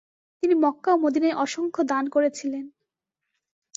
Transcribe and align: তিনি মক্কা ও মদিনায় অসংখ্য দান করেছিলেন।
তিনি 0.43 0.55
মক্কা 0.63 0.89
ও 0.93 1.01
মদিনায় 1.03 1.39
অসংখ্য 1.43 1.81
দান 1.91 2.03
করেছিলেন। 2.09 2.65